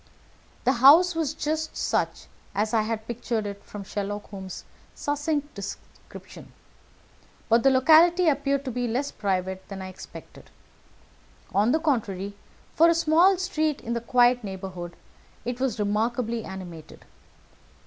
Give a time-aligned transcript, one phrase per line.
[0.63, 4.63] The house was just such as I had pictured it from Sherlock Holmes's
[4.95, 6.53] succinct description,
[7.49, 10.49] but the locality appeared to be less private than I expected.
[11.53, 12.33] On the contrary,
[12.73, 14.95] for a small street in a quiet neighbourhood,
[15.45, 17.05] it was remarkably animated.